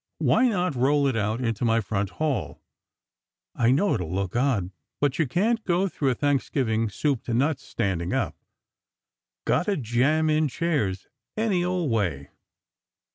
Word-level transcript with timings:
Why 0.17 0.47
not 0.47 0.73
roll 0.73 1.05
it 1.05 1.15
out 1.15 1.41
into 1.41 1.63
my 1.63 1.79
front 1.79 2.09
hall? 2.09 2.59
I 3.53 3.69
know 3.69 3.93
it 3.93 4.01
will 4.01 4.11
look 4.11 4.35
odd, 4.35 4.71
but 4.99 5.19
you 5.19 5.27
can't 5.27 5.63
go 5.63 5.87
through 5.87 6.09
a 6.09 6.15
Thanksgiving 6.15 6.89
'soup 6.89 7.21
to 7.25 7.35
nuts' 7.35 7.65
standing 7.67 8.11
up. 8.11 8.35
Got 9.45 9.67
to 9.67 9.77
jam 9.77 10.27
in 10.27 10.47
chairs, 10.47 11.07
any 11.37 11.63
old 11.63 11.91
way!" 11.91 12.31